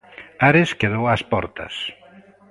[0.47, 1.75] Ares quedou ás portas.